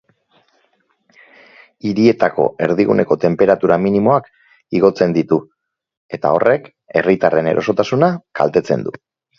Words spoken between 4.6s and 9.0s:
igotzen ditu, eta horrek herritarren erosotasuna kaltetzen